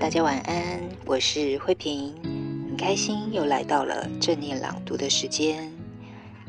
[0.00, 2.14] 大家晚安，我是慧萍，
[2.68, 5.76] 很开心又来到了正念朗读的时间。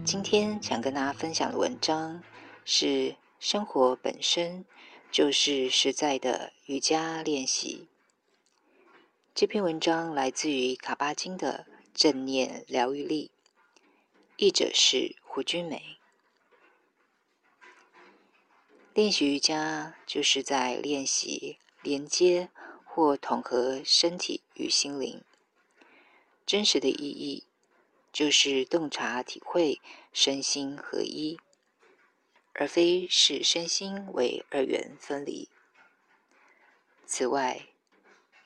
[0.05, 2.21] 今天想跟大家分享的文章
[2.63, 4.63] 是：生活本身
[5.11, 7.87] 就是实在的瑜伽练习。
[9.33, 13.31] 这篇文章来自于卡巴金的《正念疗愈力》，
[14.37, 15.97] 译者是胡君梅。
[18.93, 22.51] 练习瑜伽就是在练习连接。
[22.91, 25.23] 或统合身体与心灵，
[26.43, 27.45] 真实的意义
[28.11, 29.79] 就是洞察体会
[30.11, 31.39] 身心合一，
[32.53, 35.47] 而非使身心为二元分离。
[37.05, 37.67] 此外，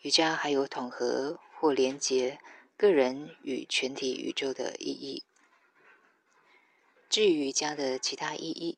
[0.02, 2.39] 瑜伽还有统合或连结
[2.75, 5.23] 个人与全体宇宙的意义。
[7.09, 8.77] 至于瑜伽的其他意义，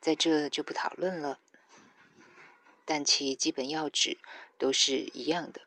[0.00, 1.40] 在这就不讨论了。
[2.86, 4.18] 但其基本要旨
[4.58, 5.62] 都是一样的，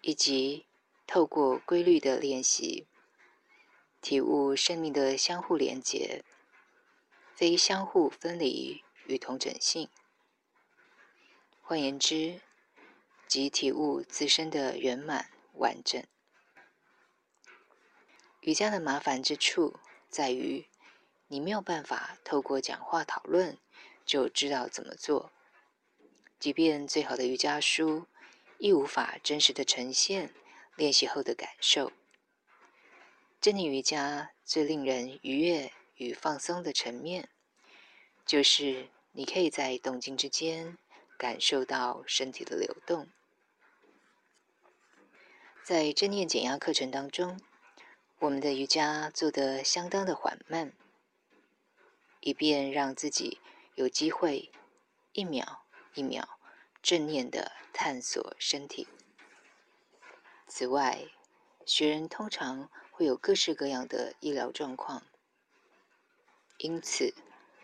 [0.00, 0.66] 以及
[1.06, 2.86] 透过规律的练习，
[4.00, 6.24] 体悟生命的相互连结，
[7.34, 9.88] 非相互分离与同整性。
[11.60, 12.40] 换言之，
[13.26, 16.02] 即体悟自身的圆满完整。
[18.40, 20.66] 瑜伽的麻烦之处在于，
[21.28, 23.58] 你没有办法透过讲话讨论。
[24.06, 25.32] 就知道怎么做。
[26.38, 28.06] 即便最好的瑜伽书，
[28.58, 30.34] 亦无法真实的呈现
[30.76, 31.92] 练习后的感受。
[33.40, 37.28] 正念瑜伽最令人愉悦与放松的层面，
[38.26, 40.76] 就是你可以在动静之间
[41.16, 43.08] 感受到身体的流动。
[45.62, 47.40] 在正念减压课程当中，
[48.18, 50.72] 我们的瑜伽做得相当的缓慢，
[52.20, 53.40] 以便让自己。
[53.76, 54.52] 有机会
[55.14, 55.63] 一秒
[55.94, 56.38] 一秒
[56.82, 58.86] 正念的探索身体。
[60.46, 61.06] 此外，
[61.64, 65.02] 学人通常会有各式各样的医疗状况，
[66.58, 67.14] 因此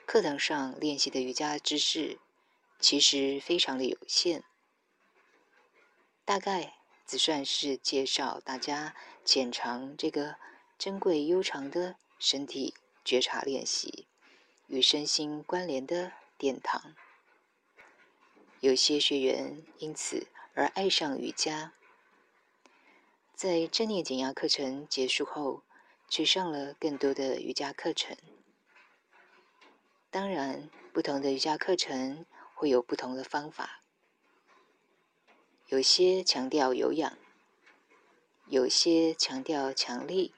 [0.07, 2.19] 课堂上练习的瑜伽知识
[2.79, 4.43] 其实非常的有限，
[6.25, 6.75] 大概
[7.07, 10.37] 只算是介绍大家浅尝这个
[10.79, 12.75] 珍贵悠长的身体
[13.05, 14.07] 觉察练习。
[14.67, 16.95] 与身心关联的殿堂，
[18.60, 21.72] 有些学员因此而爱上瑜伽。
[23.34, 25.62] 在正念减压课程结束后，
[26.09, 28.16] 去上了更多的瑜伽课程。
[30.10, 33.81] 当然，不同的瑜伽课程会有不同的方法，
[35.69, 37.16] 有些强调有氧，
[38.47, 40.34] 有些强调强力。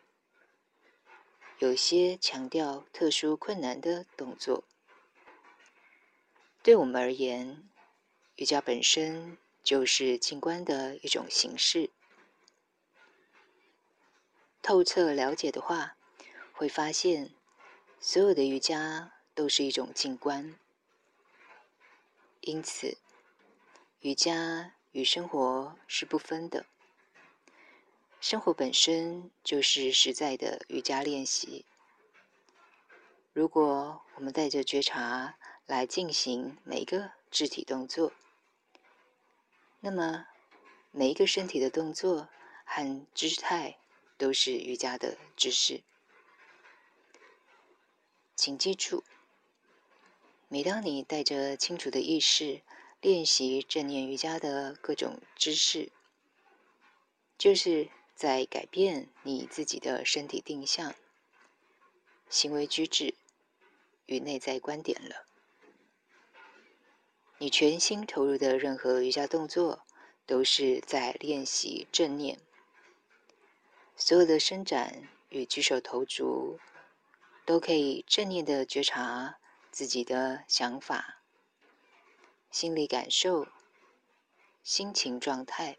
[1.58, 4.64] 有些强调特殊困难的动作。
[6.60, 7.68] 对我们而言，
[8.42, 11.90] 瑜伽本身就是静观的一种形式。
[14.60, 15.96] 透彻了解的话，
[16.52, 17.32] 会发现
[18.00, 20.58] 所有的瑜伽都是一种静观。
[22.40, 22.98] 因此，
[24.00, 26.66] 瑜伽与生活是不分的。
[28.20, 31.64] 生活本身就是实在的瑜伽练习。
[33.32, 38.12] 如果我们带着觉察来进行每个肢体动作，
[39.84, 40.26] 那么
[40.90, 42.28] 每一个身体的动作
[42.64, 43.76] 和姿态
[44.16, 45.82] 都是瑜伽的姿势。
[48.36, 49.04] 请记住，
[50.48, 52.62] 每当你带着清楚的意识
[53.00, 55.92] 练习正念瑜伽的各种姿势，
[57.36, 57.90] 就是。
[58.14, 60.94] 在改变你自己的身体定向、
[62.28, 63.14] 行为举止
[64.06, 65.26] 与内在观点了。
[67.42, 69.84] 你全心投入的任何瑜伽动作，
[70.26, 72.38] 都是在练习正念。
[73.96, 76.60] 所有的伸展与举手投足，
[77.44, 79.40] 都可以正念的觉察
[79.72, 81.20] 自己的想法、
[82.52, 83.48] 心理感受、
[84.62, 85.78] 心情状态、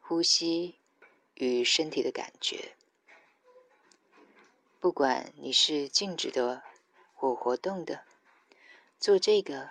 [0.00, 0.74] 呼吸。
[1.36, 2.76] 与身体的感觉，
[4.80, 6.64] 不管你是静止的
[7.14, 8.04] 或活动的，
[8.98, 9.70] 做这个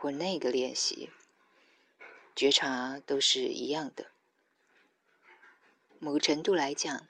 [0.00, 1.10] 或那个练习，
[2.34, 4.10] 觉察都是一样的。
[5.98, 7.06] 某个程度来讲，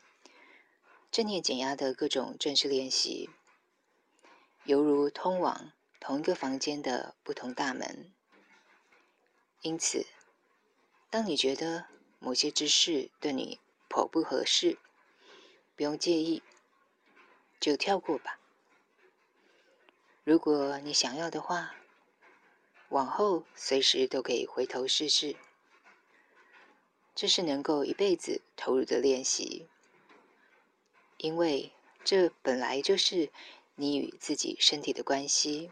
[1.13, 3.31] 正念减压的各种正式练习，
[4.65, 5.71] 犹如通往
[6.01, 8.13] 同一个房间的不同大门。
[9.61, 10.05] 因此，
[11.11, 11.87] 当你觉得
[12.19, 14.79] 某些姿势对你颇不合适，
[15.77, 16.43] 不用介意，
[17.61, 18.41] 就跳过吧。
[20.25, 21.77] 如果你想要的话，
[22.91, 25.35] 往后随时都可以回头试试。
[27.15, 29.69] 这是能够一辈子投入的练习，
[31.17, 31.73] 因为
[32.05, 33.31] 这本来就是
[33.75, 35.71] 你与自己身体的关系。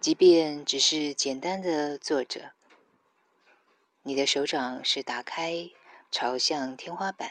[0.00, 2.52] 即便只是简单的坐着，
[4.02, 5.70] 你的手掌是打开
[6.10, 7.30] 朝向天花板，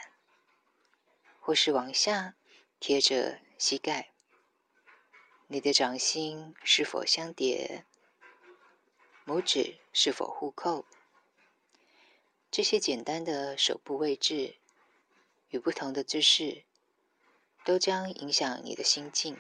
[1.39, 2.33] 或是往下
[2.79, 4.12] 贴着膝盖，
[5.53, 7.85] 你的掌心是否相叠，
[9.23, 10.83] 拇指是否互扣？
[12.49, 14.55] 这些简单的手部位置
[15.49, 16.63] 与不同的姿势，
[17.63, 19.37] 都将影响你的心境。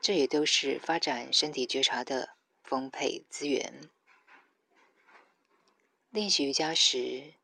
[0.00, 2.30] 这也都是发展身体觉察的
[2.64, 3.90] 丰沛资源。
[6.08, 7.34] 练习瑜伽时，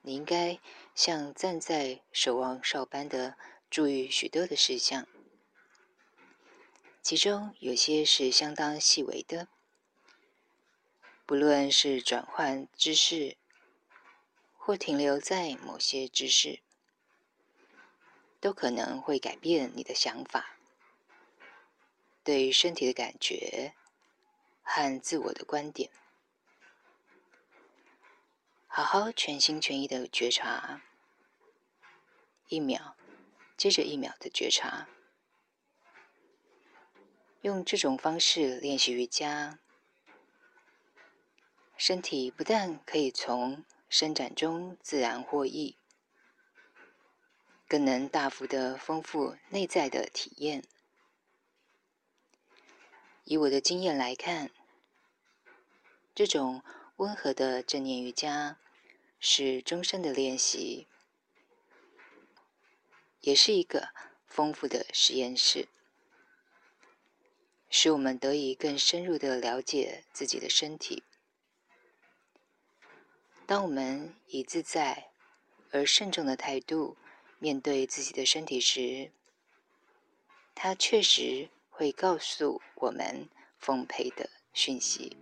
[0.00, 0.58] 你应该
[0.94, 3.36] 像站在守望哨般的
[3.68, 5.06] 注意许多的事项，
[7.02, 9.48] 其中有些是相当细微的。
[11.26, 13.36] 不论是转换姿势，
[14.56, 16.60] 或停留在某些姿势，
[18.38, 20.56] 都可能会改变你的想法，
[22.22, 23.74] 对身体的感觉
[24.62, 25.90] 和自我的观点。
[28.66, 30.82] 好好全心全意的觉察，
[32.48, 32.96] 一秒
[33.56, 34.88] 接着一秒的觉察，
[37.42, 39.58] 用这种方式练习瑜伽。
[41.76, 45.76] 身体不但可以从伸展中自然获益，
[47.66, 50.62] 更能大幅的丰富内在的体验。
[53.24, 54.52] 以我的经验来看，
[56.14, 56.62] 这种
[56.96, 58.56] 温和的正念瑜伽
[59.18, 60.86] 是终身的练习，
[63.20, 63.88] 也是一个
[64.28, 65.66] 丰富的实验室，
[67.74, 71.02] 使我们得以更深入的了解自己的身体。
[73.46, 75.08] 当我们以自在
[75.70, 76.98] 而慎重的态度
[77.38, 79.10] 面对自己的身体时，
[80.54, 83.26] 它确实会告诉我们
[83.58, 85.16] 丰沛的讯息。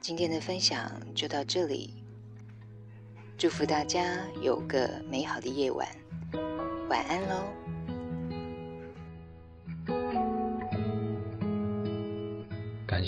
[0.00, 2.02] 今天的分享就到这里，
[3.36, 5.86] 祝福大家有个美好的夜晚，
[6.88, 7.44] 晚安喽！